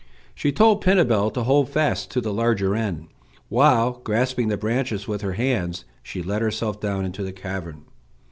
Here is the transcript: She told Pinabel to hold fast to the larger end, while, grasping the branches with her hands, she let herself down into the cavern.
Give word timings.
She 0.33 0.51
told 0.51 0.81
Pinabel 0.83 1.29
to 1.29 1.43
hold 1.43 1.69
fast 1.69 2.09
to 2.09 2.21
the 2.21 2.33
larger 2.33 2.75
end, 2.75 3.09
while, 3.49 4.01
grasping 4.03 4.47
the 4.47 4.57
branches 4.57 5.07
with 5.07 5.21
her 5.21 5.33
hands, 5.33 5.85
she 6.01 6.23
let 6.23 6.41
herself 6.41 6.79
down 6.81 7.05
into 7.05 7.21
the 7.21 7.31
cavern. 7.31 7.83